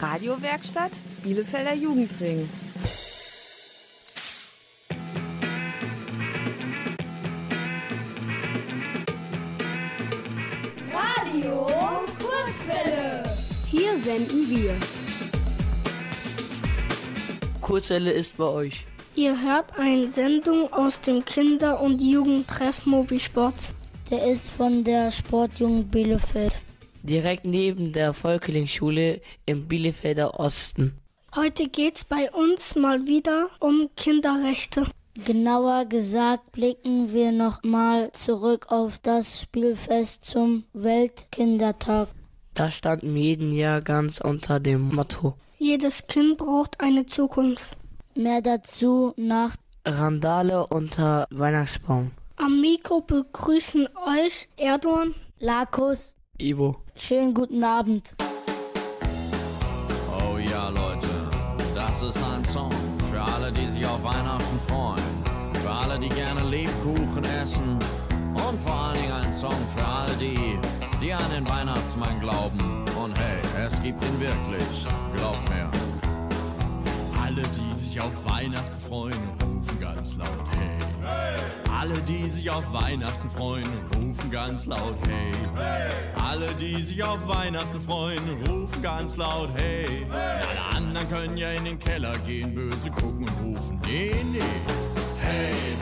[0.00, 0.92] Radiowerkstatt
[1.24, 2.48] Bielefelder Jugendring.
[10.92, 11.66] Radio
[12.18, 13.22] Kurzwelle.
[13.66, 14.76] Hier senden wir.
[17.60, 18.84] Kurzwelle ist bei euch.
[19.16, 23.74] Ihr hört eine Sendung aus dem Kinder- und Jugendtreff Mobisport.
[24.12, 26.56] Der ist von der Sportjugend Bielefeld.
[27.08, 30.98] Direkt neben der Volkelingschule im Bielefelder Osten.
[31.34, 34.86] Heute geht's bei uns mal wieder um Kinderrechte.
[35.26, 42.08] Genauer gesagt blicken wir nochmal zurück auf das Spielfest zum Weltkindertag.
[42.54, 47.76] Das stand im jeden Jahr ganz unter dem Motto Jedes Kind braucht eine Zukunft.
[48.14, 52.12] Mehr dazu nach Randale unter Weihnachtsbaum.
[52.36, 56.14] Am Mikro begrüßen euch Erdogan, Lakos.
[56.38, 56.76] Ivo.
[57.00, 58.12] Schönen guten Abend.
[60.10, 61.08] Oh ja, Leute,
[61.74, 62.72] das ist ein Song
[63.10, 65.54] für alle, die sich auf Weihnachten freuen.
[65.62, 67.78] Für alle, die gerne Lebkuchen essen.
[68.34, 70.58] Und vor allen Dingen ein Song für alle die,
[71.00, 72.84] die an den Weihnachtsmann glauben.
[73.00, 74.84] Und hey, es gibt ihn wirklich,
[75.16, 75.70] glaubt mir.
[77.22, 80.57] Alle, die sich auf Weihnachten freuen, rufen ganz laut hey.
[81.88, 85.32] Alle, die sich auf Weihnachten freuen, rufen ganz laut hey.
[86.22, 90.06] Alle, die sich auf Weihnachten freuen, rufen ganz laut hey.
[90.10, 94.38] Alle anderen können ja in den Keller gehen, böse gucken und rufen nee, nee.
[95.18, 95.77] Hey, hey,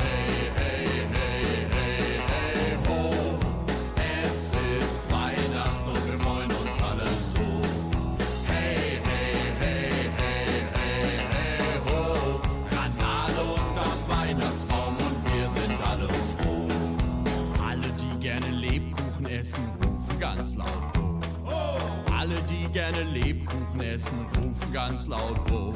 [24.77, 25.73] ganz laut ho.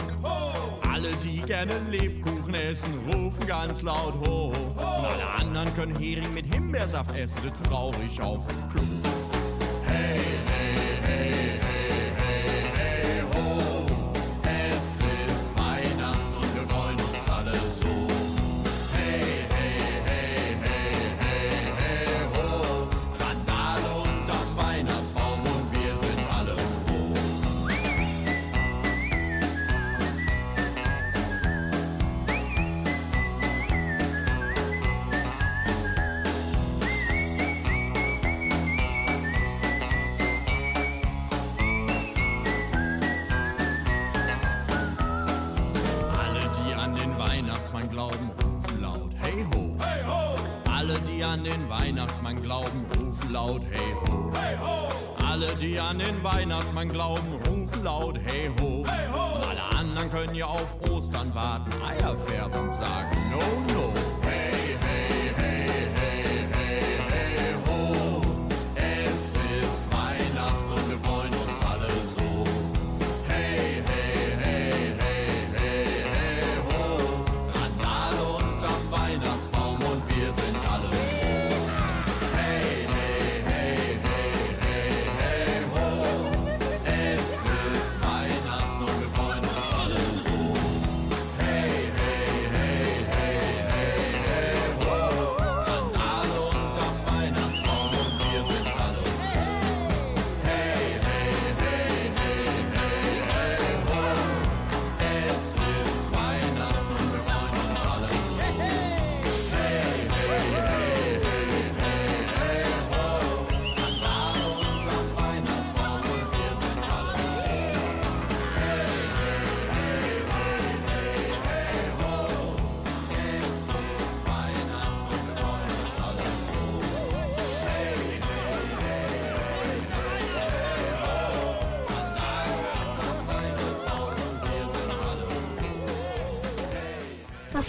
[0.83, 4.49] Alle, die gerne Lebkuchen essen, rufen ganz laut ho.
[4.49, 9.00] Und alle anderen können Hering mit Himbeersaft essen, sitzen traurig auf dem Klo.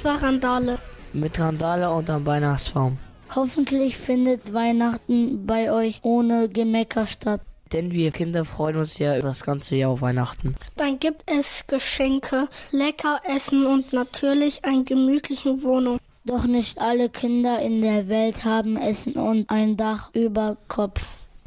[0.02, 0.80] Das war Randale.
[1.14, 2.98] Mit Randale unterm Weihnachtsbaum.
[3.36, 7.42] Hoffentlich findet Weihnachten bei euch ohne Gemecker statt.
[7.72, 10.56] Denn wir Kinder freuen uns ja das ganze Jahr auf Weihnachten.
[10.76, 16.00] Dann gibt es Geschenke, lecker Essen und natürlich eine gemütliche Wohnung.
[16.26, 21.00] Doch nicht alle Kinder in der Welt haben Essen und ein Dach über Kopf.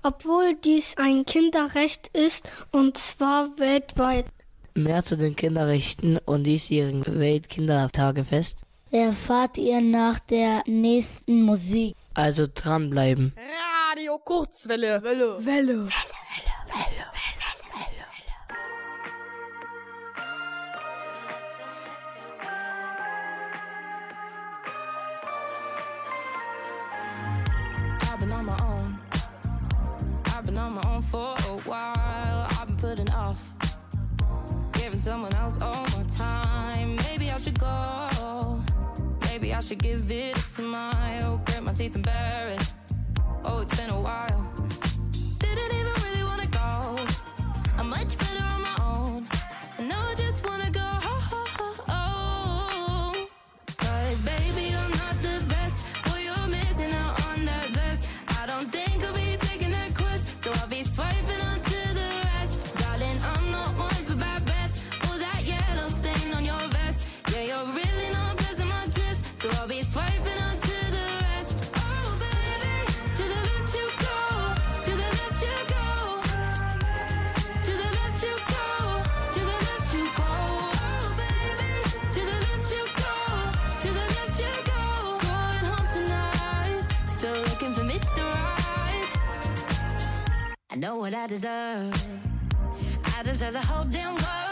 [0.05, 4.27] Obwohl dies ein Kinderrecht ist und zwar weltweit.
[4.77, 8.59] Mehr zu den Kinderrechten und diesjährigen Weltkindertagefest.
[8.91, 11.95] Erfahrt ihr nach der nächsten Musik.
[12.13, 13.33] Also dranbleiben.
[13.91, 15.01] Radio Kurzwelle.
[15.03, 15.45] Welle.
[15.47, 15.89] Welle.
[41.89, 42.64] Teeth bear
[90.85, 91.95] know what I deserve.
[93.17, 94.44] I deserve the whole damn world.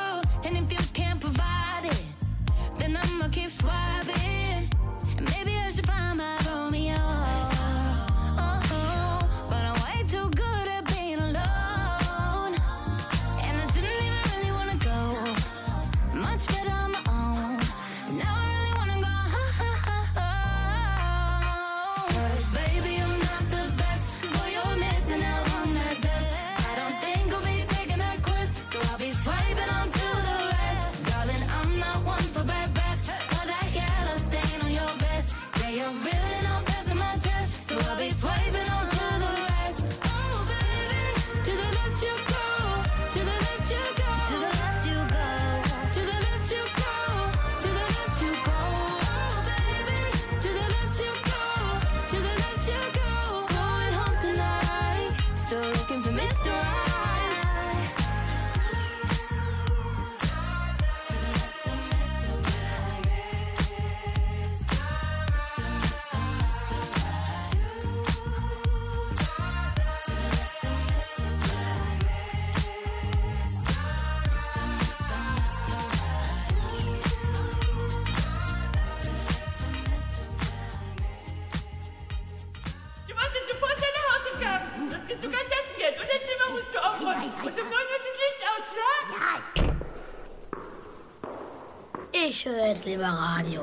[93.12, 93.62] Höre jetzt lieber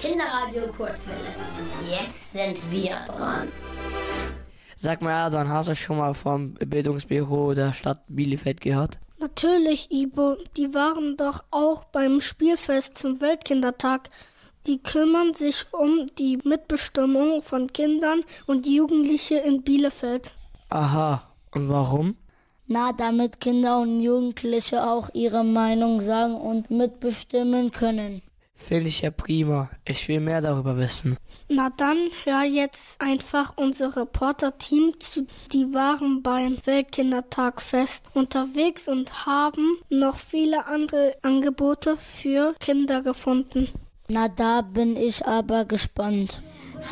[0.00, 1.34] Kinderradio Kurzwelle.
[1.88, 3.48] Jetzt sind wir dran.
[4.76, 8.98] Sag mal, Erdogan, hast du schon mal vom Bildungsbüro der Stadt Bielefeld gehört?
[9.18, 10.36] Natürlich, Ibo.
[10.56, 14.10] Die waren doch auch beim Spielfest zum Weltkindertag.
[14.66, 20.34] Die kümmern sich um die Mitbestimmung von Kindern und Jugendliche in Bielefeld.
[20.68, 21.22] Aha,
[21.52, 22.16] und warum?
[22.68, 28.22] Na, damit Kinder und Jugendliche auch ihre Meinung sagen und mitbestimmen können.
[28.56, 29.70] Finde ich ja prima.
[29.84, 31.16] Ich will mehr darüber wissen.
[31.48, 35.26] Na dann hör jetzt einfach unser Reporter-Team zu.
[35.52, 43.68] Die waren beim Weltkindertag-Fest unterwegs und haben noch viele andere Angebote für Kinder gefunden.
[44.08, 46.42] Na, da bin ich aber gespannt.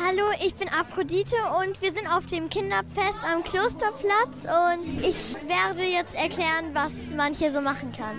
[0.02, 5.84] Hallo, ich bin Aphrodite und wir sind auf dem Kinderfest am Klosterplatz und ich werde
[5.84, 8.18] jetzt erklären, was man hier so machen kann.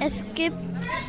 [0.00, 0.58] Es gibt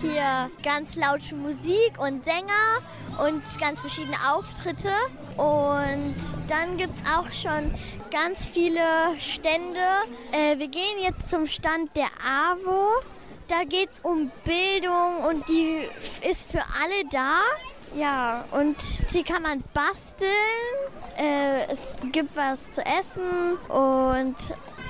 [0.01, 2.81] hier ganz laute Musik und Sänger
[3.25, 4.91] und ganz verschiedene Auftritte
[5.36, 6.15] und
[6.48, 7.74] dann gibt es auch schon
[8.10, 9.81] ganz viele Stände.
[10.31, 13.01] Äh, wir gehen jetzt zum Stand der AWO.
[13.50, 15.81] Da geht es um Bildung und die
[16.27, 17.41] ist für alle da.
[17.96, 18.75] Ja, und
[19.10, 20.30] hier kann man basteln.
[21.18, 21.80] Äh, es
[22.12, 24.36] gibt was zu essen und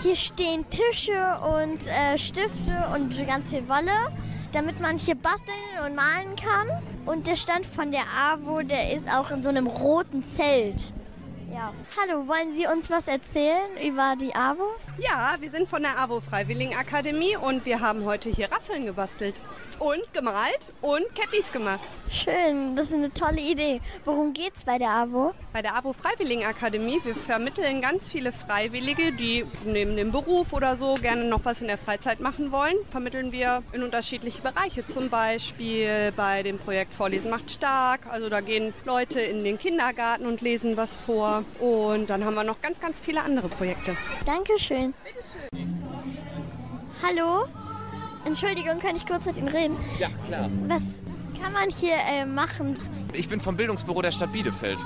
[0.02, 4.12] hier stehen Tische und äh, Stifte und ganz viel Wolle,
[4.54, 6.68] damit man hier basteln und malen kann.
[7.06, 10.82] Und der Stand von der AWO, der ist auch in so einem roten Zelt.
[11.56, 11.72] Ja.
[11.98, 14.76] Hallo, wollen Sie uns was erzählen über die AWO?
[14.98, 19.42] Ja, wir sind von der AWO Freiwilligenakademie und wir haben heute hier Rasseln gebastelt
[19.80, 21.88] und gemalt und Cappies gemacht.
[22.12, 23.80] Schön, das ist eine tolle Idee.
[24.04, 25.34] Worum geht's bei der AWO?
[25.54, 30.96] Bei der AWO Freiwilligenakademie, wir vermitteln ganz viele Freiwillige, die neben dem Beruf oder so
[30.96, 34.86] gerne noch was in der Freizeit machen wollen, vermitteln wir in unterschiedliche Bereiche.
[34.86, 38.02] Zum Beispiel bei dem Projekt Vorlesen macht stark.
[38.10, 41.45] Also da gehen Leute in den Kindergarten und lesen was vor.
[41.60, 43.96] Und dann haben wir noch ganz, ganz viele andere Projekte.
[44.26, 44.94] Dankeschön.
[47.02, 47.46] Hallo?
[48.26, 49.78] Entschuldigung, kann ich kurz mit Ihnen reden?
[50.00, 50.50] Ja, klar.
[50.68, 50.84] Was
[51.42, 52.78] kann man hier äh, machen?
[53.14, 54.80] Ich bin vom Bildungsbüro der Stadt Bielefeld.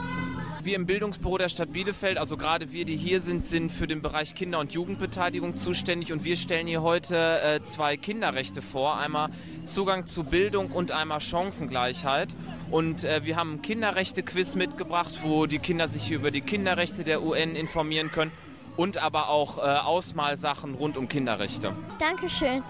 [0.69, 4.03] Wir im Bildungsbüro der Stadt Bielefeld, also gerade wir, die hier sind, sind für den
[4.03, 8.99] Bereich Kinder- und Jugendbeteiligung zuständig und wir stellen hier heute äh, zwei Kinderrechte vor.
[8.99, 9.29] Einmal
[9.65, 12.35] Zugang zu Bildung und einmal Chancengleichheit.
[12.69, 17.23] Und äh, wir haben ein Kinderrechte-Quiz mitgebracht, wo die Kinder sich über die Kinderrechte der
[17.23, 18.31] UN informieren können
[18.77, 21.73] und aber auch äh, Ausmalsachen rund um Kinderrechte.
[21.97, 22.61] Dankeschön.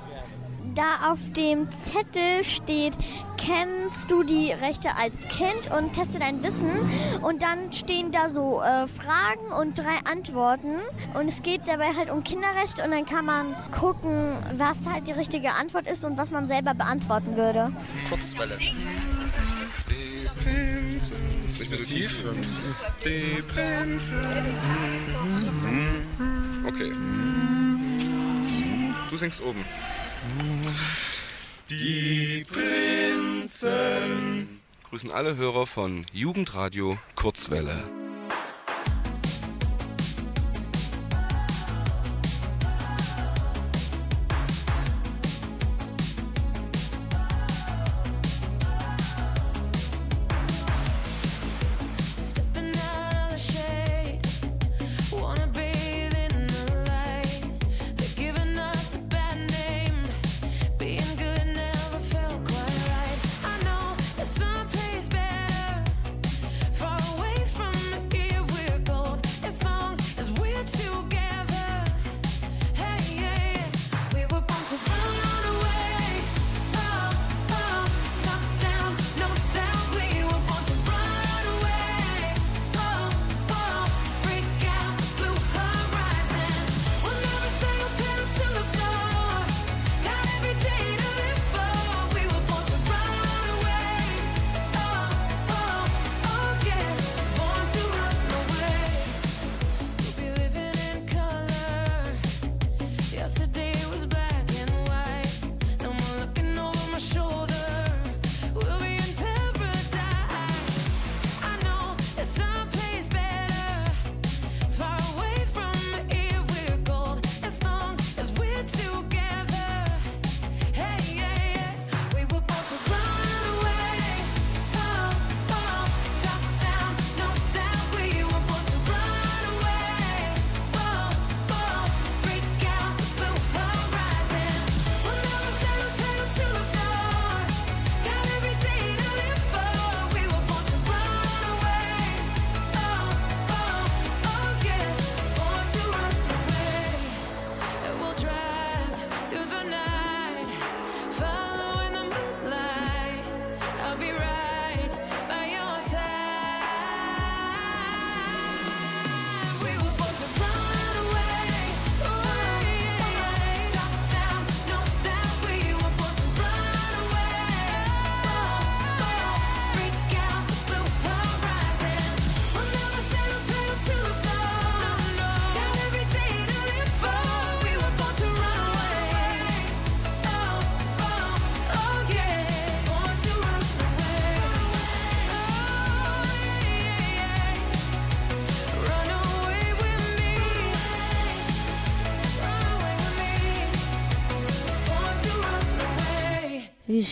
[0.75, 2.97] Da auf dem Zettel steht,
[3.37, 6.69] kennst du die Rechte als Kind und teste dein Wissen.
[7.21, 10.77] Und dann stehen da so äh, Fragen und drei Antworten.
[11.13, 15.13] Und es geht dabei halt um Kinderrechte und dann kann man gucken, was halt die
[15.13, 17.71] richtige Antwort ist und was man selber beantworten würde.
[18.09, 18.57] Kurzwelle.
[19.89, 21.15] Die Prinzen.
[21.47, 22.23] Ist nicht so tief?
[23.03, 24.13] Die Prinzen.
[26.67, 26.93] Okay.
[29.09, 29.65] Du singst oben.
[31.69, 34.59] Die Prinzen.
[34.89, 37.83] Grüßen alle Hörer von Jugendradio Kurzwelle.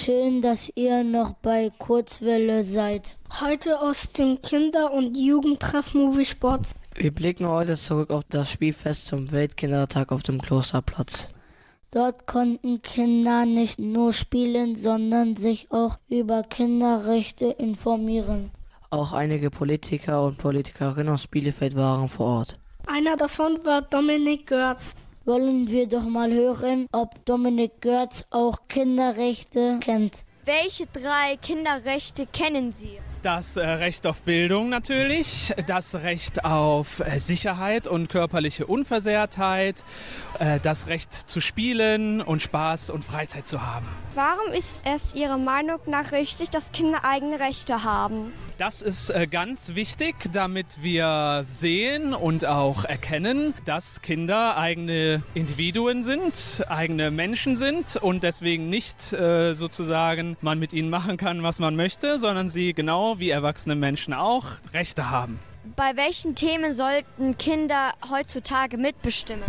[0.08, 3.18] Schön, dass ihr noch bei Kurzwelle seid.
[3.42, 6.68] Heute aus dem Kinder- und Jugendtreff Movie Sport.
[6.96, 11.28] Wir blicken heute zurück auf das Spielfest zum Weltkindertag auf dem Klosterplatz.
[11.92, 18.52] Dort konnten Kinder nicht nur spielen, sondern sich auch über Kinderrechte informieren.
[18.90, 22.60] Auch einige Politiker und Politikerinnen aus Bielefeld waren vor Ort.
[22.86, 24.96] Einer davon war Dominik Görz.
[25.28, 30.24] Wollen wir doch mal hören, ob Dominik Görz auch Kinderrechte kennt.
[30.46, 32.98] Welche drei Kinderrechte kennen Sie?
[33.24, 39.84] Das äh, Recht auf Bildung natürlich, das Recht auf äh, Sicherheit und körperliche Unversehrtheit,
[40.38, 43.88] äh, das Recht zu spielen und Spaß und Freizeit zu haben.
[44.14, 48.34] Warum ist es Ihrer Meinung nach richtig, dass Kinder eigene Rechte haben?
[48.58, 56.66] Das ist ganz wichtig, damit wir sehen und auch erkennen, dass Kinder eigene Individuen sind,
[56.68, 62.18] eigene Menschen sind und deswegen nicht sozusagen man mit ihnen machen kann, was man möchte,
[62.18, 65.40] sondern sie genau wie erwachsene Menschen auch Rechte haben.
[65.76, 69.46] Bei welchen Themen sollten Kinder heutzutage mitbestimmen?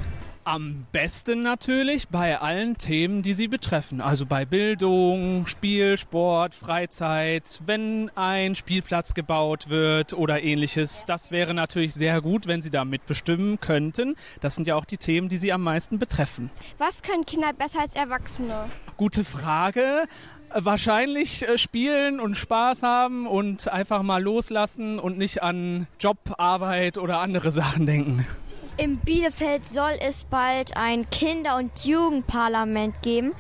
[0.48, 4.00] Am besten natürlich bei allen Themen, die Sie betreffen.
[4.00, 11.04] Also bei Bildung, Spiel, Sport, Freizeit, wenn ein Spielplatz gebaut wird oder ähnliches.
[11.06, 14.16] Das wäre natürlich sehr gut, wenn Sie da mitbestimmen könnten.
[14.40, 16.50] Das sind ja auch die Themen, die Sie am meisten betreffen.
[16.78, 18.70] Was können Kinder besser als Erwachsene?
[18.96, 20.08] Gute Frage.
[20.54, 26.98] Wahrscheinlich äh, spielen und Spaß haben und einfach mal loslassen und nicht an Job, Arbeit
[26.98, 28.26] oder andere Sachen denken.
[28.76, 33.32] In Bielefeld soll es bald ein Kinder- und Jugendparlament geben.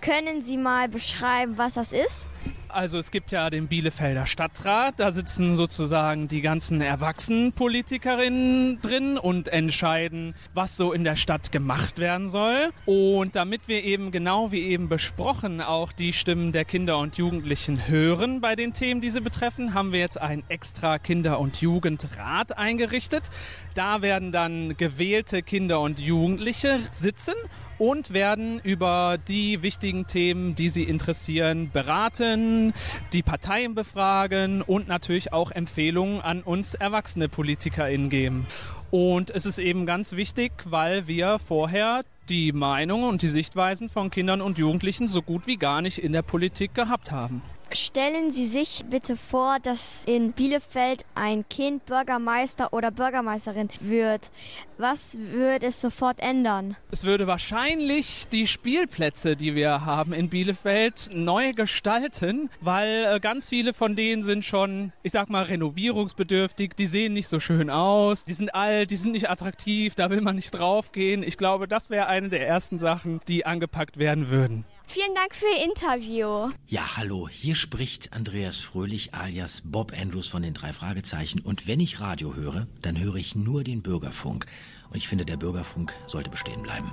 [0.00, 2.28] Können Sie mal beschreiben, was das ist?
[2.70, 9.48] Also es gibt ja den Bielefelder Stadtrat, da sitzen sozusagen die ganzen Erwachsenenpolitikerinnen drin und
[9.48, 12.70] entscheiden, was so in der Stadt gemacht werden soll.
[12.84, 17.88] Und damit wir eben genau wie eben besprochen auch die Stimmen der Kinder und Jugendlichen
[17.88, 22.58] hören bei den Themen, die sie betreffen, haben wir jetzt einen extra Kinder- und Jugendrat
[22.58, 23.30] eingerichtet.
[23.74, 27.34] Da werden dann gewählte Kinder und Jugendliche sitzen
[27.78, 32.72] und werden über die wichtigen Themen, die sie interessieren, beraten,
[33.12, 38.46] die Parteien befragen und natürlich auch Empfehlungen an uns erwachsene PolitikerInnen geben.
[38.90, 44.10] Und es ist eben ganz wichtig, weil wir vorher die Meinungen und die Sichtweisen von
[44.10, 47.42] Kindern und Jugendlichen so gut wie gar nicht in der Politik gehabt haben.
[47.70, 54.30] Stellen Sie sich bitte vor, dass in Bielefeld ein Kind Bürgermeister oder Bürgermeisterin wird.
[54.78, 56.76] Was würde es sofort ändern?
[56.90, 63.50] Es würde wahrscheinlich die Spielplätze, die wir haben in Bielefeld, neu gestalten, weil äh, ganz
[63.50, 66.74] viele von denen sind schon, ich sag mal, renovierungsbedürftig.
[66.74, 70.22] Die sehen nicht so schön aus, die sind alt, die sind nicht attraktiv, da will
[70.22, 71.22] man nicht draufgehen.
[71.22, 74.64] Ich glaube, das wäre eine der ersten Sachen, die angepackt werden würden.
[74.90, 76.50] Vielen Dank für Ihr Interview.
[76.66, 81.40] Ja, hallo, hier spricht Andreas Fröhlich alias Bob Andrews von den drei Fragezeichen.
[81.40, 84.46] Und wenn ich Radio höre, dann höre ich nur den Bürgerfunk.
[84.88, 86.90] Und ich finde, der Bürgerfunk sollte bestehen bleiben.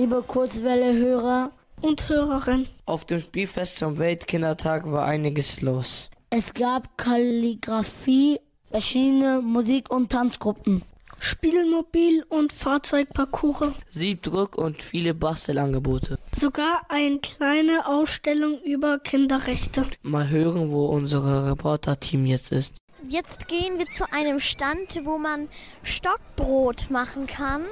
[0.00, 1.50] Liebe Kurzwelle-Hörer
[1.82, 2.66] und Hörerin.
[2.86, 6.08] Auf dem Spielfest zum Weltkindertag war einiges los.
[6.30, 10.80] Es gab Kalligraphie, verschiedene Musik- und Tanzgruppen.
[11.18, 13.74] Spielmobil und Fahrzeugparcours.
[13.90, 16.18] Siebdruck und viele Bastelangebote.
[16.34, 19.84] Sogar eine kleine Ausstellung über Kinderrechte.
[20.00, 22.78] Mal hören, wo unser Reporter-Team jetzt ist.
[23.06, 25.48] Jetzt gehen wir zu einem Stand, wo man
[25.82, 27.64] Stockbrot machen kann.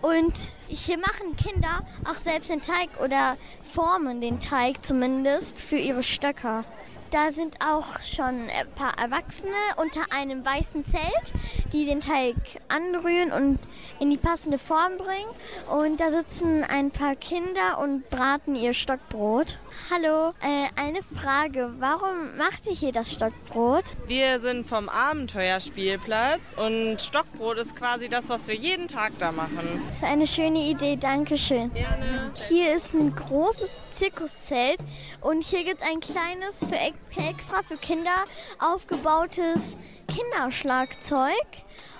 [0.00, 6.02] Und hier machen Kinder auch selbst den Teig oder formen den Teig zumindest für ihre
[6.02, 6.64] Stöcker.
[7.10, 11.32] Da sind auch schon ein paar Erwachsene unter einem weißen Zelt,
[11.72, 12.34] die den Teig
[12.68, 13.60] anrühren und
[14.00, 15.30] in die passende Form bringen.
[15.70, 19.58] Und da sitzen ein paar Kinder und braten ihr Stockbrot.
[19.90, 21.72] Hallo, äh, eine Frage.
[21.78, 23.84] Warum macht ihr hier das Stockbrot?
[24.06, 29.82] Wir sind vom Abenteuerspielplatz und Stockbrot ist quasi das, was wir jeden Tag da machen.
[29.88, 31.72] Das ist eine schöne Idee, danke schön.
[31.72, 32.32] Gerne.
[32.48, 34.78] Hier ist ein großes Zirkuszelt
[35.20, 36.76] und hier gibt es ein kleines, für
[37.16, 38.24] extra für Kinder
[38.58, 39.78] aufgebautes
[40.08, 41.46] Kinderschlagzeug.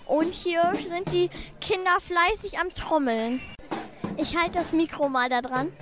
[0.07, 1.31] Und hier sind die
[1.61, 3.41] Kinder fleißig am Trommeln.
[4.17, 5.73] Ich halte das Mikro mal da dran.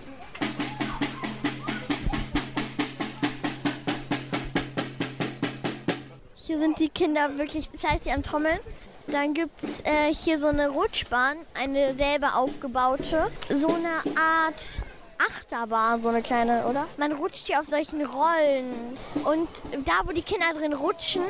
[6.35, 8.59] Hier sind die Kinder wirklich fleißig am Trommeln.
[9.07, 13.31] Dann gibt es äh, hier so eine Rutschbahn, eine selber aufgebaute.
[13.50, 14.83] So eine Art
[15.18, 16.87] Achterbahn, so eine kleine, oder?
[16.96, 18.96] Man rutscht hier auf solchen Rollen.
[19.24, 19.48] Und
[19.85, 21.24] da, wo die Kinder drin rutschen,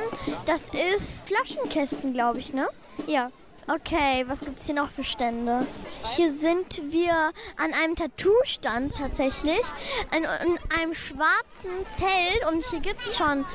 [0.47, 2.69] das ist Flaschenkästen, glaube ich, ne?
[3.07, 3.31] Ja.
[3.67, 5.67] Okay, was gibt es hier noch für Stände?
[6.15, 9.63] Hier sind wir an einem Tattoo-Stand tatsächlich,
[10.15, 13.47] in, in einem schwarzen Zelt und hier gibt es schon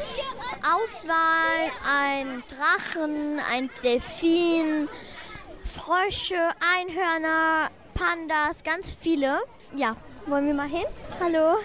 [0.63, 4.89] Auswahl, ein Drachen, ein Delfin,
[5.63, 9.39] Frösche, Einhörner, Pandas, ganz viele.
[9.75, 9.95] Ja,
[10.29, 10.85] wollen wir mal hin?
[11.19, 11.57] Hallo?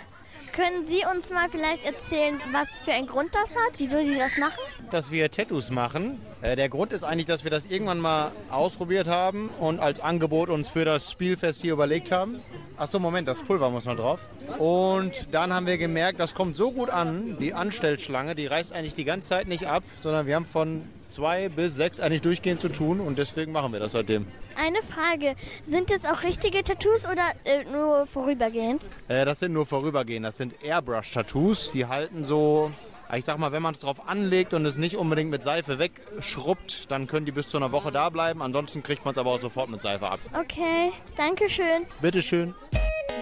[0.52, 3.72] Können Sie uns mal vielleicht erzählen, was für einen Grund das hat?
[3.76, 4.60] Wieso Sie das machen?
[4.90, 6.20] Dass wir Tattoos machen.
[6.42, 10.50] Äh, der Grund ist eigentlich, dass wir das irgendwann mal ausprobiert haben und als Angebot
[10.50, 12.40] uns für das Spielfest hier überlegt haben.
[12.76, 14.26] Achso, Moment, das Pulver muss noch drauf.
[14.58, 18.94] Und dann haben wir gemerkt, das kommt so gut an, die Anstellschlange, die reißt eigentlich
[18.94, 22.68] die ganze Zeit nicht ab, sondern wir haben von zwei bis sechs eigentlich durchgehend zu
[22.68, 24.26] tun und deswegen machen wir das seitdem.
[24.56, 28.82] Eine Frage, sind das auch richtige Tattoos oder äh, nur vorübergehend?
[29.08, 32.70] Äh, das sind nur vorübergehend, das sind Airbrush-Tattoos, die halten so
[33.14, 36.90] ich sag mal, wenn man es drauf anlegt und es nicht unbedingt mit Seife wegschrubbt,
[36.90, 38.42] dann können die bis zu einer Woche da bleiben.
[38.42, 40.18] Ansonsten kriegt man es aber auch sofort mit Seife ab.
[40.32, 41.86] Okay, danke schön.
[42.00, 42.54] Bitteschön.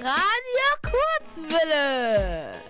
[0.00, 0.92] Radio
[1.26, 2.62] Kurzwille.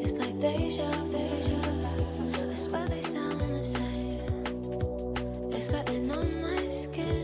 [0.00, 1.18] It's like deja vu.
[2.50, 4.20] I swear they sound the same.
[5.52, 7.17] It's why they're on my skin.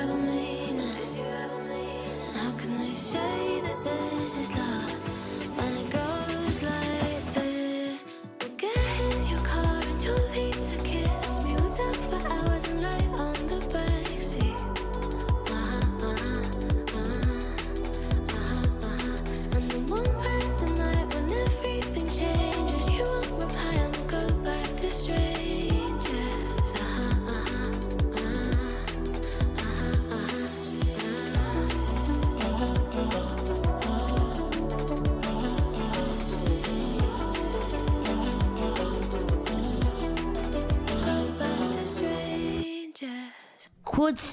[0.00, 2.20] What did you ever mean?
[2.28, 4.92] And how can they say that this is love
[5.58, 6.09] when it goes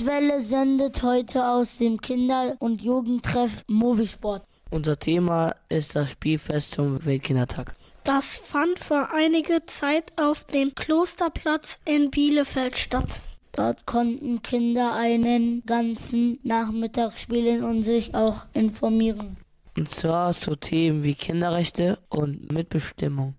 [0.07, 4.41] Kurzwelle sendet heute aus dem Kinder- und Jugendtreff Moviesport.
[4.71, 7.75] Unser Thema ist das Spielfest zum Weltkindertag.
[8.05, 13.19] Das fand vor einiger Zeit auf dem Klosterplatz in Bielefeld statt.
[13.51, 19.35] Dort konnten Kinder einen ganzen Nachmittag spielen und sich auch informieren.
[19.75, 23.33] Und zwar zu Themen wie Kinderrechte und Mitbestimmung.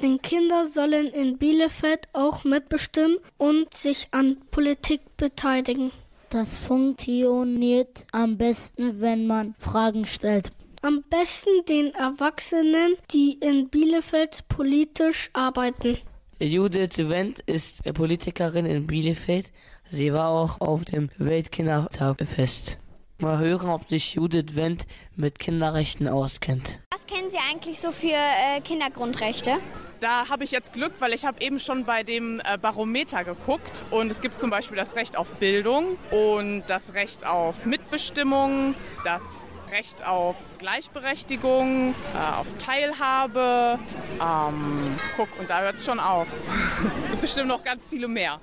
[0.00, 5.92] Denn Kinder sollen in Bielefeld auch mitbestimmen und sich an Politik beteiligen.
[6.34, 10.50] Das funktioniert am besten, wenn man Fragen stellt.
[10.82, 15.96] Am besten den Erwachsenen, die in Bielefeld politisch arbeiten.
[16.40, 19.52] Judith Wendt ist Politikerin in Bielefeld.
[19.92, 22.78] Sie war auch auf dem Weltkindertagfest.
[23.18, 26.80] Mal hören, ob sich Judith Wendt mit Kinderrechten auskennt.
[26.92, 29.58] Was kennen Sie eigentlich so für äh, Kindergrundrechte?
[30.00, 33.84] Da habe ich jetzt Glück, weil ich habe eben schon bei dem äh, Barometer geguckt
[33.92, 38.74] und es gibt zum Beispiel das Recht auf Bildung und das Recht auf Mitbestimmung,
[39.04, 43.78] das Recht auf Gleichberechtigung, äh, auf Teilhabe.
[44.20, 46.26] Ähm, guck, und da hört es schon auf.
[47.12, 48.40] und bestimmt noch ganz viele mehr.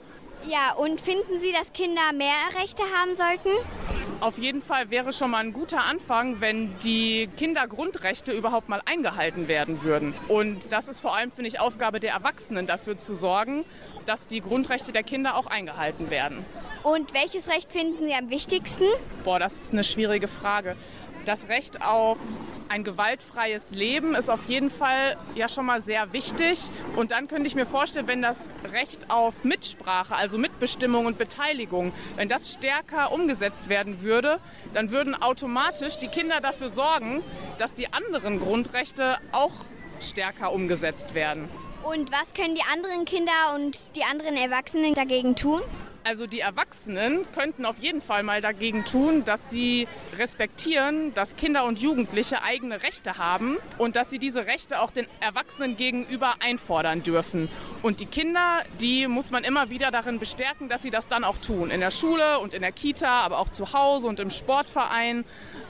[0.48, 3.50] Ja, und finden Sie, dass Kinder mehr Rechte haben sollten?
[4.22, 9.48] Auf jeden Fall wäre schon mal ein guter Anfang, wenn die Kindergrundrechte überhaupt mal eingehalten
[9.48, 10.14] werden würden.
[10.28, 13.66] Und das ist vor allem, finde ich, Aufgabe der Erwachsenen, dafür zu sorgen,
[14.06, 16.46] dass die Grundrechte der Kinder auch eingehalten werden.
[16.84, 18.84] Und welches Recht finden Sie am wichtigsten?
[19.24, 20.76] Boah, das ist eine schwierige Frage.
[21.26, 22.18] Das Recht auf
[22.68, 26.60] ein gewaltfreies Leben ist auf jeden Fall ja schon mal sehr wichtig.
[26.96, 31.94] Und dann könnte ich mir vorstellen, wenn das Recht auf Mitsprache, also Mitbestimmung und Beteiligung,
[32.16, 34.40] wenn das stärker umgesetzt werden würde,
[34.74, 37.22] dann würden automatisch die Kinder dafür sorgen,
[37.60, 39.54] dass die anderen Grundrechte auch
[40.00, 41.48] stärker umgesetzt werden.
[41.84, 45.62] Und was können die anderen Kinder und die anderen Erwachsenen dagegen tun?
[46.04, 49.88] Also die Erwachsenen könnten auf jeden Fall mal dagegen tun, dass sie
[50.18, 55.06] respektieren, dass Kinder und Jugendliche eigene Rechte haben und dass sie diese Rechte auch den
[55.20, 57.50] Erwachsenen gegenüber einfordern dürfen.
[57.84, 61.38] Und die Kinder, die muss man immer wieder darin bestärken, dass sie das dann auch
[61.38, 61.70] tun.
[61.70, 65.24] In der Schule und in der Kita, aber auch zu Hause und im Sportverein,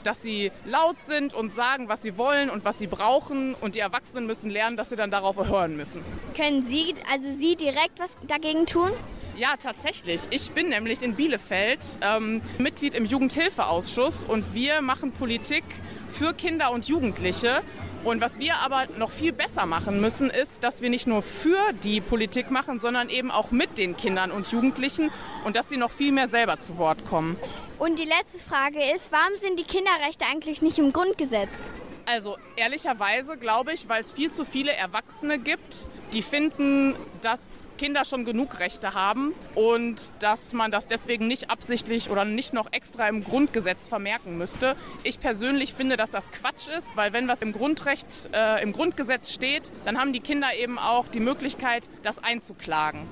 [0.06, 3.54] dass sie laut sind und sagen, was sie wollen und was sie brauchen.
[3.54, 6.02] Und die Erwachsenen müssen lernen, dass sie dann darauf hören müssen.
[6.36, 8.90] Können Sie, also Sie direkt was dagegen tun?
[9.36, 10.20] Ja, tatsächlich.
[10.30, 15.64] Ich bin nämlich in Bielefeld ähm, Mitglied im Jugendhilfeausschuss und wir machen Politik
[16.12, 17.62] für Kinder und Jugendliche.
[18.04, 21.72] Und was wir aber noch viel besser machen müssen, ist, dass wir nicht nur für
[21.84, 25.10] die Politik machen, sondern eben auch mit den Kindern und Jugendlichen
[25.44, 27.36] und dass sie noch viel mehr selber zu Wort kommen.
[27.78, 31.64] Und die letzte Frage ist, warum sind die Kinderrechte eigentlich nicht im Grundgesetz?
[32.06, 38.04] Also ehrlicherweise glaube ich, weil es viel zu viele Erwachsene gibt, die finden, dass Kinder
[38.04, 43.08] schon genug Rechte haben und dass man das deswegen nicht absichtlich oder nicht noch extra
[43.08, 44.76] im Grundgesetz vermerken müsste.
[45.04, 49.32] Ich persönlich finde, dass das Quatsch ist, weil wenn was im Grundrecht, äh, im Grundgesetz
[49.32, 53.06] steht, dann haben die Kinder eben auch die Möglichkeit, das einzuklagen.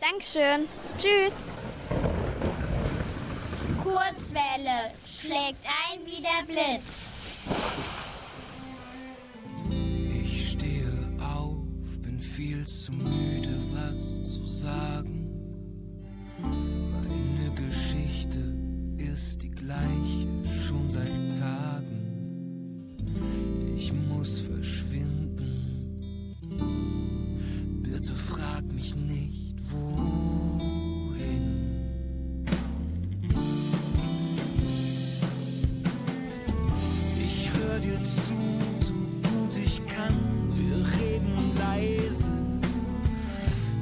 [0.00, 0.68] Dankeschön.
[0.98, 1.42] Tschüss.
[3.82, 7.12] Kurzwelle schlägt ein wie der Blitz.
[12.36, 15.28] Viel zu müde, was zu sagen.
[16.40, 18.40] Meine Geschichte
[18.96, 20.28] ist die gleiche
[20.66, 22.96] schon seit Tagen.
[23.76, 26.34] Ich muss verschwinden.
[27.82, 30.62] Bitte frag mich nicht, wohin.
[37.18, 38.61] Ich hör dir zu,
[41.58, 42.28] leise.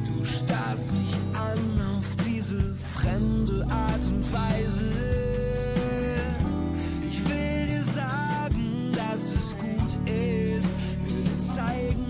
[0.06, 4.92] Du starrst mich an auf diese fremde Art und Weise.
[7.08, 10.72] Ich will dir sagen, dass es gut ist.
[11.04, 12.09] Will zeigen,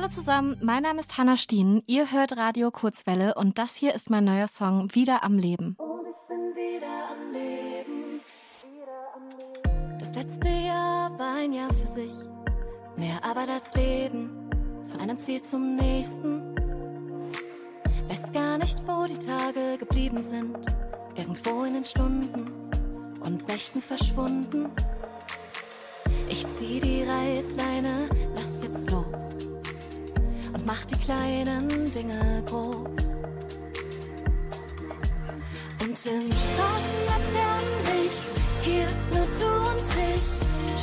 [0.00, 1.82] Hallo zusammen, mein Name ist Hanna Stien.
[1.86, 5.76] Ihr hört Radio Kurzwelle und das hier ist mein neuer Song Wieder am Leben.
[9.98, 12.12] Das letzte Jahr war ein Jahr für sich.
[12.96, 14.48] Mehr Arbeit als Leben,
[14.84, 16.54] von einem Ziel zum nächsten.
[18.08, 20.58] Weiß gar nicht, wo die Tage geblieben sind.
[21.16, 22.52] Irgendwo in den Stunden
[23.18, 24.70] und Nächten verschwunden.
[26.28, 29.07] Ich zieh die Reißleine, lass jetzt los und
[30.68, 33.04] mach die kleinen Dinge groß.
[35.80, 38.28] Und im Straßenlaternenlicht,
[38.60, 40.26] hier nur du und ich,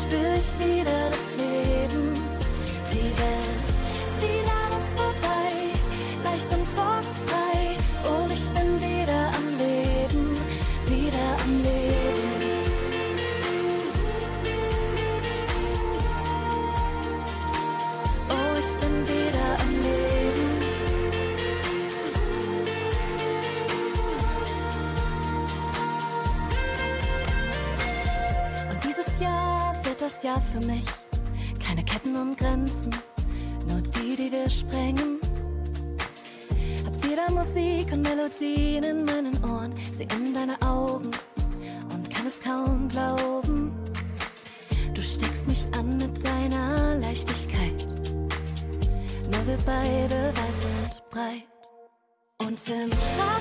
[0.02, 1.25] spür ich wieder das
[30.16, 30.86] Das Jahr für mich.
[31.62, 32.96] Keine Ketten und Grenzen,
[33.68, 35.20] nur die, die wir sprengen.
[36.86, 41.12] Hab wieder Musik und Melodien in meinen Ohren, sie in deine Augen
[41.94, 43.76] und kann es kaum glauben.
[44.94, 47.86] Du steckst mich an mit deiner Leichtigkeit.
[49.30, 51.44] Nur wir beide weit und breit.
[52.38, 53.35] Und im Straßenlaternenlicht,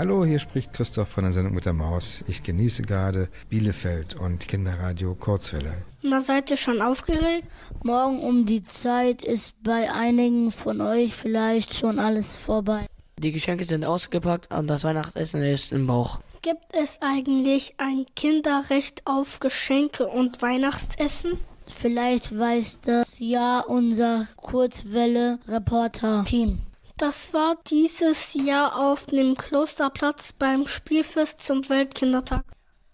[0.00, 2.24] Hallo, hier spricht Christoph von der Sendung mit der Maus.
[2.26, 5.84] Ich genieße gerade Bielefeld und Kinderradio Kurzwelle.
[6.00, 7.46] Na, seid ihr schon aufgeregt?
[7.84, 12.86] Morgen um die Zeit ist bei einigen von euch vielleicht schon alles vorbei.
[13.18, 16.18] Die Geschenke sind ausgepackt und das Weihnachtsessen ist im Bauch.
[16.40, 21.32] Gibt es eigentlich ein Kinderrecht auf Geschenke und Weihnachtsessen?
[21.66, 26.60] Vielleicht weiß das ja unser Kurzwelle-Reporter-Team.
[27.00, 32.44] Das war dieses Jahr auf dem Klosterplatz beim Spielfest zum Weltkindertag.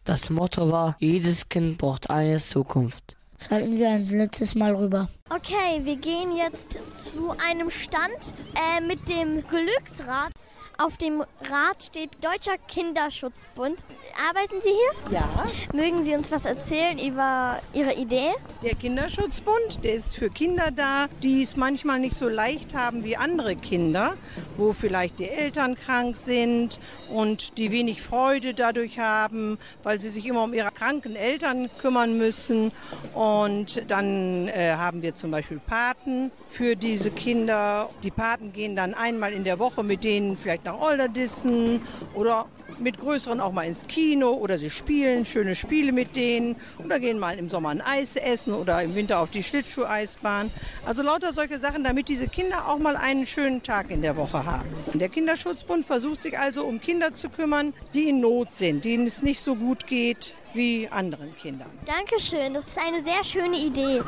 [0.05, 3.17] Das Motto war, jedes Kind braucht eine Zukunft.
[3.37, 5.09] Schalten wir ein letztes Mal rüber.
[5.29, 10.31] Okay, wir gehen jetzt zu einem Stand äh, mit dem Glücksrad.
[10.79, 13.79] Auf dem Rad steht Deutscher Kinderschutzbund.
[14.29, 15.19] Arbeiten Sie hier?
[15.19, 15.45] Ja.
[15.73, 18.33] Mögen Sie uns was erzählen über Ihre Idee?
[18.63, 23.17] Der Kinderschutzbund, der ist für Kinder da, die es manchmal nicht so leicht haben wie
[23.17, 24.15] andere Kinder,
[24.59, 26.79] wo vielleicht die Eltern krank sind
[27.11, 32.19] und die wenig Freude dadurch haben, weil sie sich immer um ihre kranken Eltern kümmern
[32.19, 32.71] müssen.
[33.15, 37.89] Und dann äh, haben wir zum Beispiel Paten für diese Kinder.
[38.03, 41.81] Die Paten gehen dann einmal in der Woche mit denen vielleicht nach Olderdissen
[42.15, 42.47] oder
[42.79, 47.19] mit größeren auch mal ins Kino oder sie spielen schöne Spiele mit denen oder gehen
[47.19, 50.51] mal im Sommer ein Eis essen oder im Winter auf die Schlittschuheisbahn.
[50.85, 54.45] Also lauter solche Sachen, damit diese Kinder auch mal einen schönen Tag in der Woche
[54.45, 54.69] haben.
[54.95, 59.23] Der Kinderschutzbund versucht sich also um Kinder zu kümmern, die in Not sind, denen es
[59.23, 61.71] nicht so gut geht wie anderen Kindern.
[61.87, 64.03] Dankeschön, das ist eine sehr schöne Idee.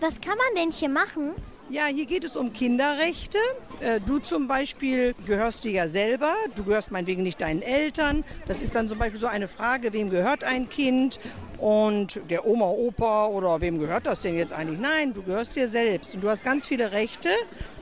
[0.00, 1.34] Was kann man denn hier machen?
[1.72, 3.38] Ja, hier geht es um Kinderrechte.
[3.80, 8.24] Äh, Du zum Beispiel gehörst dir ja selber, du gehörst meinetwegen nicht deinen Eltern.
[8.46, 11.18] Das ist dann zum Beispiel so eine Frage, wem gehört ein Kind?
[11.56, 14.80] Und der Oma, Opa oder wem gehört das denn jetzt eigentlich?
[14.80, 17.30] Nein, du gehörst dir selbst und du hast ganz viele Rechte.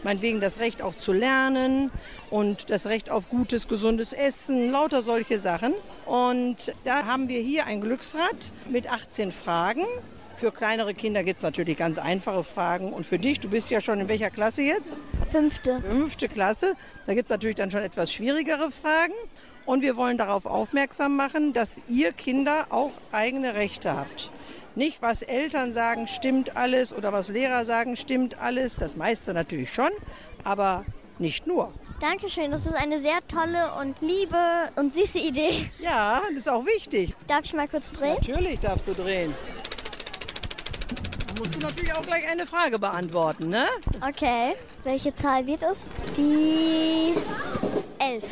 [0.05, 1.91] Meinetwegen das Recht auch zu lernen
[2.31, 5.75] und das Recht auf gutes, gesundes Essen, lauter solche Sachen.
[6.07, 9.83] Und da haben wir hier ein Glücksrad mit 18 Fragen.
[10.41, 12.95] Für kleinere Kinder gibt es natürlich ganz einfache Fragen.
[12.95, 14.97] Und für dich, du bist ja schon in welcher Klasse jetzt?
[15.31, 15.83] Fünfte.
[15.83, 16.77] Fünfte Klasse.
[17.07, 19.13] Da gibt es natürlich dann schon etwas schwierigere Fragen.
[19.67, 24.31] Und wir wollen darauf aufmerksam machen, dass ihr Kinder auch eigene Rechte habt.
[24.77, 28.77] Nicht, was Eltern sagen, stimmt alles oder was Lehrer sagen, stimmt alles.
[28.77, 29.91] Das meiste natürlich schon,
[30.43, 30.87] aber
[31.19, 31.71] nicht nur.
[32.01, 34.39] Dankeschön, das ist eine sehr tolle und liebe
[34.77, 35.71] und süße Idee.
[35.81, 37.15] Ja, das ist auch wichtig.
[37.27, 38.15] Darf ich mal kurz drehen?
[38.15, 39.35] Natürlich darfst du drehen.
[41.41, 43.67] Musst du natürlich auch gleich eine Frage beantworten, ne?
[44.07, 45.87] Okay, welche Zahl wird es?
[46.15, 47.15] Die
[47.99, 48.25] 11.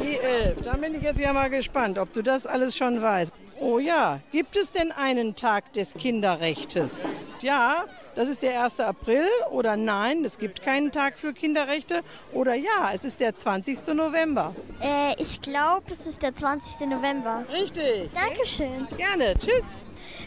[0.00, 0.62] Die 11.
[0.62, 3.32] Dann bin ich jetzt ja mal gespannt, ob du das alles schon weißt.
[3.60, 7.08] Oh ja, gibt es denn einen Tag des Kinderrechtes?
[7.42, 7.84] Ja,
[8.16, 8.80] das ist der 1.
[8.80, 12.02] April oder nein, es gibt keinen Tag für Kinderrechte
[12.32, 13.94] oder ja, es ist der 20.
[13.94, 14.52] November.
[14.80, 16.88] Äh, ich glaube, es ist der 20.
[16.88, 17.44] November.
[17.52, 18.10] Richtig.
[18.12, 18.88] Dankeschön.
[18.96, 19.78] Gerne, tschüss.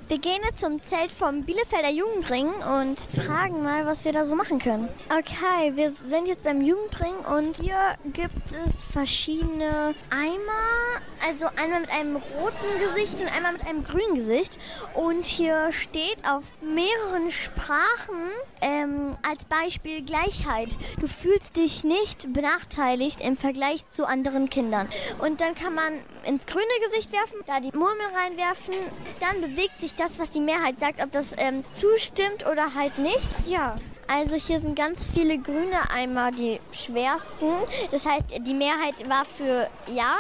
[0.08, 4.36] Wir gehen jetzt zum Zelt vom Bielefelder Jugendring und fragen mal, was wir da so
[4.36, 4.88] machen können.
[5.10, 11.02] Okay, wir sind jetzt beim Jugendring und hier gibt es verschiedene Eimer.
[11.28, 14.60] Also einmal mit einem roten Gesicht und einmal mit einem grünen Gesicht.
[14.94, 18.30] Und hier steht auf mehreren Sprachen
[18.62, 20.70] ähm, als Beispiel Gleichheit.
[21.00, 24.88] Du fühlst dich nicht benachteiligt im Vergleich zu anderen Kindern.
[25.18, 25.94] Und dann kann man
[26.26, 28.76] ins grüne Gesicht werfen, da die Murmel reinwerfen.
[29.20, 33.28] Dann bewegt sich das, was die Mehrheit sagt, ob das ähm, zustimmt oder halt nicht.
[33.46, 33.78] Ja.
[34.08, 37.50] Also hier sind ganz viele grüne Eimer, die schwersten.
[37.92, 40.16] Das heißt, die Mehrheit war für ja.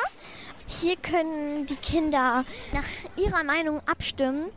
[0.68, 2.44] Hier können die Kinder
[2.74, 2.84] nach
[3.24, 4.48] ihrer Meinung abstimmen,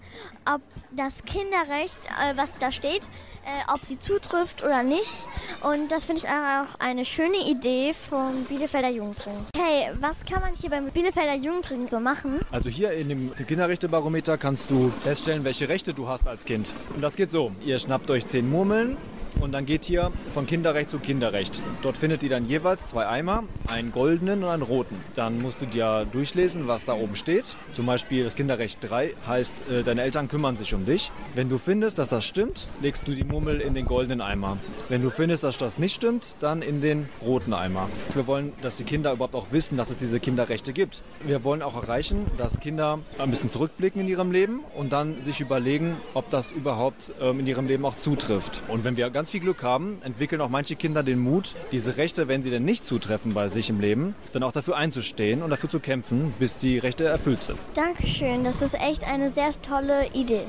[0.47, 3.03] ob das Kinderrecht, äh, was da steht,
[3.45, 5.29] äh, ob sie zutrifft oder nicht.
[5.63, 9.47] Und das finde ich auch eine schöne Idee vom Bielefelder Jugendring.
[9.55, 12.41] Hey, was kann man hier beim Bielefelder Jugendring so machen?
[12.51, 16.75] Also hier in dem Kinderrechtebarometer kannst du feststellen, welche Rechte du hast als Kind.
[16.95, 17.53] Und das geht so.
[17.61, 18.97] Ihr schnappt euch zehn Murmeln
[19.41, 21.63] und dann geht ihr von Kinderrecht zu Kinderrecht.
[21.83, 24.97] Dort findet ihr dann jeweils zwei Eimer, einen goldenen und einen roten.
[25.15, 27.57] Dann musst du dir durchlesen, was da oben steht.
[27.73, 31.11] Zum Beispiel das Kinderrecht 3 heißt, äh, deine Eltern kümmern sich um dich.
[31.35, 34.59] Wenn du findest, dass das stimmt, legst du die Murmel in den goldenen Eimer.
[34.89, 37.89] Wenn du findest, dass das nicht stimmt, dann in den roten Eimer.
[38.15, 41.03] Wir wollen, dass die Kinder überhaupt auch wissen, dass es diese Kinderrechte gibt.
[41.25, 45.41] Wir wollen auch erreichen, dass Kinder ein bisschen zurückblicken in ihrem Leben und dann sich
[45.41, 48.63] überlegen, ob das überhaupt ähm, in ihrem Leben auch zutrifft.
[48.69, 52.29] Und wenn wir ganz viel Glück haben, entwickeln auch manche Kinder den Mut, diese Rechte,
[52.29, 55.69] wenn sie denn nicht zutreffen bei sich im Leben, dann auch dafür einzustehen und dafür
[55.69, 57.59] zu kämpfen, bis die Rechte erfüllt sind.
[57.75, 60.45] Dankeschön, das ist echt eine sehr tolle Idee.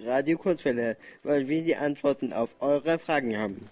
[0.00, 3.68] Radio Kurzwelle, weil wir die Antworten auf eure Fragen haben.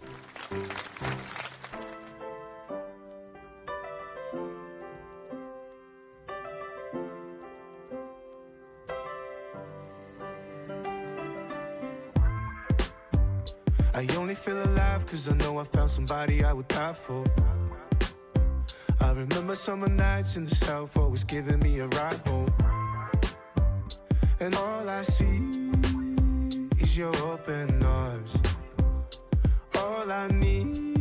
[13.96, 17.24] I only feel alive cause I know I found somebody I would die for.
[19.00, 22.52] I remember summer nights in the south always giving me a ride home.
[24.38, 25.40] And all I see
[26.78, 28.36] is your open arms.
[29.74, 30.95] All I need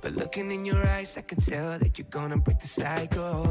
[0.00, 3.48] But looking in your eyes, I can tell that you're gonna break the cycle.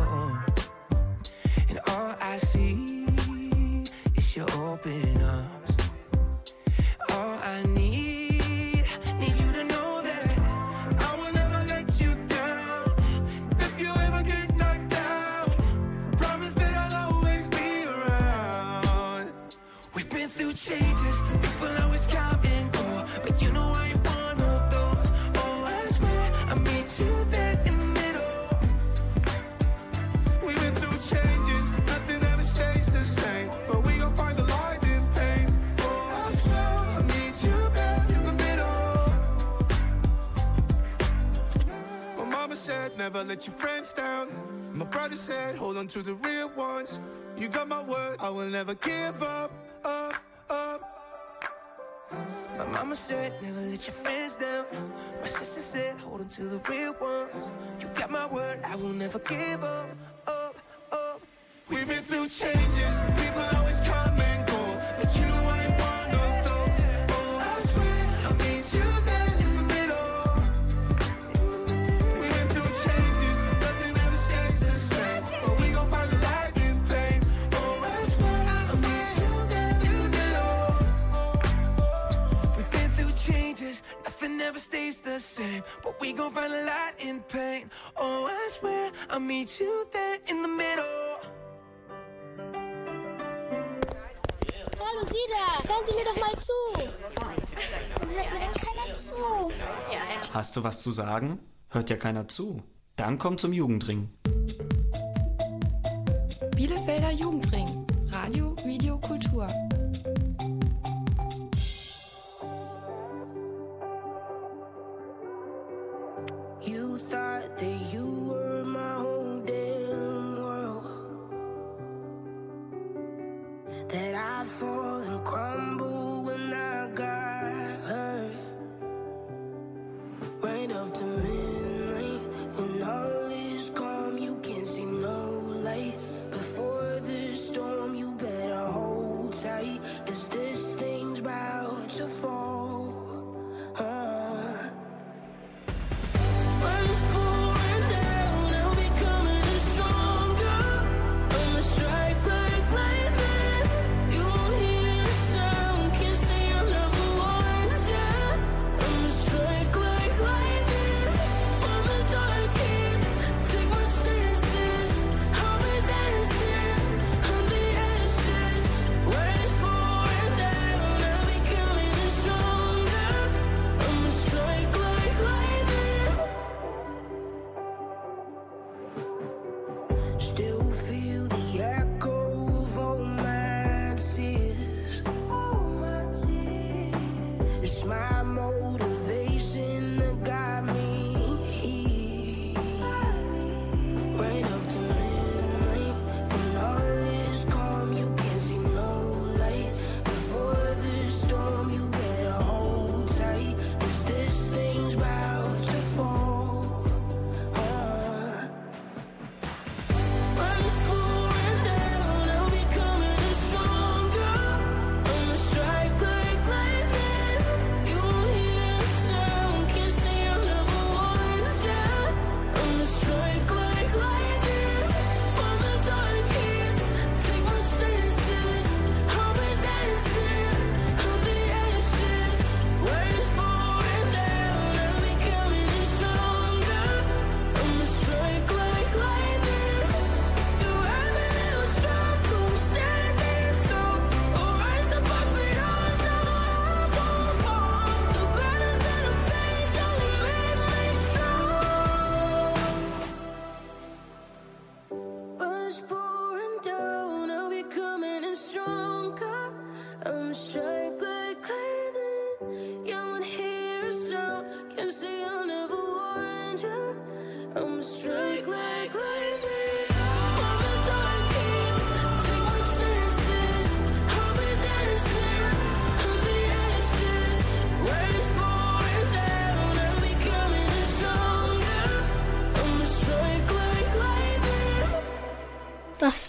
[56.34, 57.52] to the real ones.
[57.80, 59.88] You got my word, I will never give up,
[60.26, 60.56] up,
[60.92, 61.22] up.
[61.70, 64.13] We've been through changes, people always come.
[85.14, 87.70] the same, but we gon' find a lot in pain.
[87.96, 91.20] Oh, I swear I'll meet you there in the middle.
[94.80, 96.54] Hallo Sida, hören Sie mir doch mal zu.
[97.16, 99.52] Warum hört mir denn keiner zu?
[100.34, 101.40] Hast du was zu sagen?
[101.70, 102.64] Hört ja keiner zu.
[102.96, 104.10] Dann komm zum Jugendring.
[106.56, 107.43] Bielefelder Jugendring.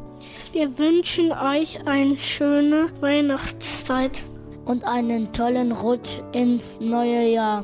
[0.52, 4.26] Wir wünschen euch eine schöne Weihnachtszeit
[4.66, 7.64] und einen tollen Rutsch ins neue Jahr.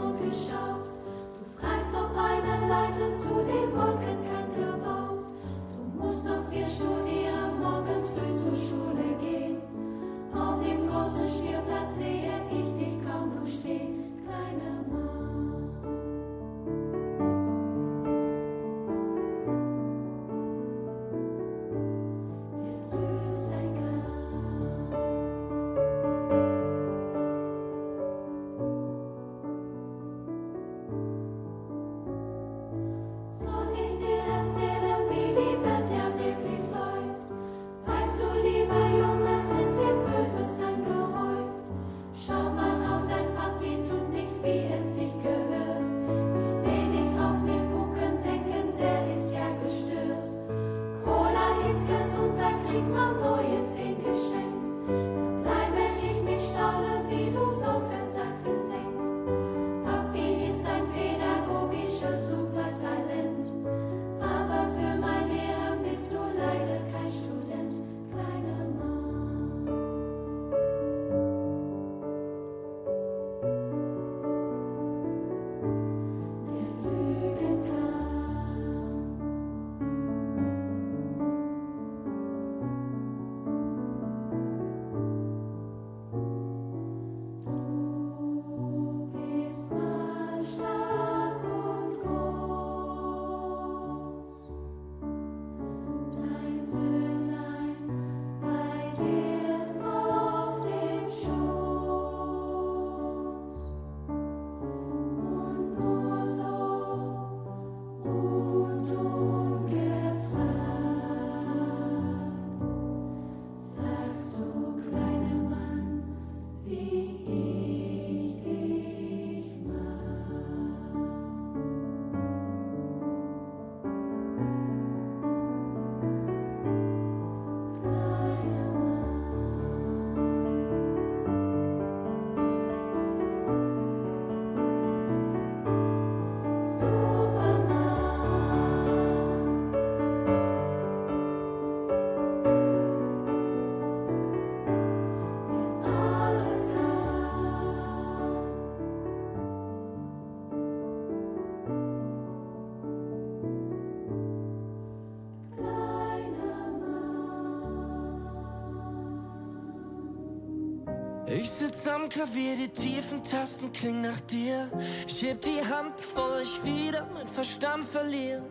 [162.01, 164.69] am Klavier, die tiefen Tasten klingen nach dir.
[165.07, 168.43] Ich heb die Hand, bevor ich wieder mein Verstand verliere.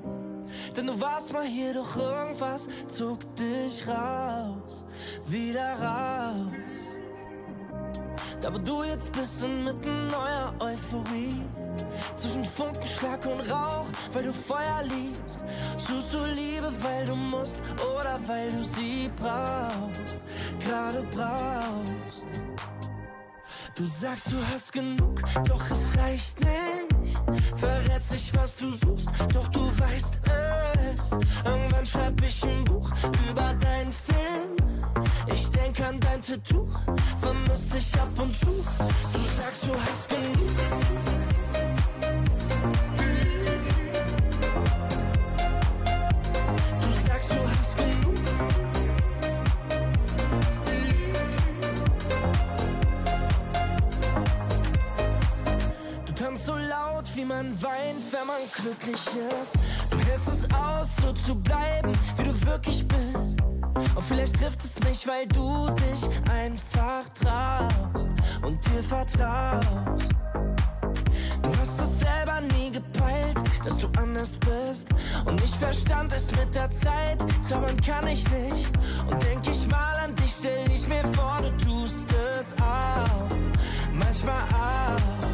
[0.77, 4.85] Denn du warst mal hier, doch irgendwas zog dich raus,
[5.27, 6.53] wieder raus.
[8.41, 11.43] Da wo du jetzt bist, inmitten neuer Euphorie.
[12.17, 15.45] Zwischen Funkenschlag und Rauch, weil du Feuer liebst.
[15.77, 20.21] Suchst du Liebe, weil du musst oder weil du sie brauchst,
[20.61, 22.50] gerade brauchst.
[23.81, 27.17] Du sagst, du hast genug, doch es reicht nicht.
[27.57, 31.11] Verrätst nicht, was du suchst, doch du weißt es.
[31.43, 32.91] Irgendwann schreib ich ein Buch
[33.31, 34.55] über deinen Film.
[35.33, 36.69] Ich denk an dein Tattoo,
[37.23, 38.63] vermisst dich ab und zu.
[39.15, 41.40] Du sagst, du hast genug.
[57.43, 59.01] Man weint, wenn man glücklich
[59.41, 59.57] ist.
[59.91, 63.41] Du hältst es aus, so zu bleiben, wie du wirklich bist.
[63.95, 68.11] Und vielleicht trifft es mich, weil du dich einfach traust
[68.43, 70.15] und dir vertraust.
[71.43, 74.89] Du hast es selber nie gepeilt, dass du anders bist.
[75.25, 78.69] Und ich verstand es mit der Zeit, zaubern kann ich nicht.
[79.11, 83.29] Und denk ich mal an dich, stell ich mir vor, du tust es auch.
[83.95, 85.30] Manchmal auch.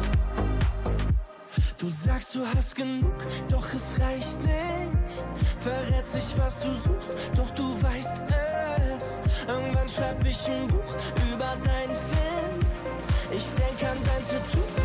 [1.77, 3.13] Du sagst, du hast genug,
[3.49, 5.21] doch es reicht nicht.
[5.59, 8.17] Verrätst dich, was du suchst, doch du weißt
[8.97, 9.47] es.
[9.47, 10.95] Irgendwann schreib ich ein Buch
[11.31, 12.59] über deinen Film.
[13.31, 14.76] Ich denk an dein Tattoo